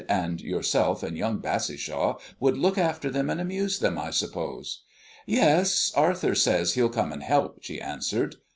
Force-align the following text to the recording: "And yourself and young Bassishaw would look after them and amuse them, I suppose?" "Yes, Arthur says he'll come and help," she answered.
"And 0.09 0.41
yourself 0.41 1.03
and 1.03 1.15
young 1.15 1.37
Bassishaw 1.37 2.17
would 2.39 2.57
look 2.57 2.75
after 2.79 3.11
them 3.11 3.29
and 3.29 3.39
amuse 3.39 3.77
them, 3.77 3.99
I 3.99 4.09
suppose?" 4.09 4.81
"Yes, 5.27 5.91
Arthur 5.95 6.33
says 6.33 6.73
he'll 6.73 6.89
come 6.89 7.13
and 7.13 7.21
help," 7.21 7.59
she 7.61 7.79
answered. 7.79 8.37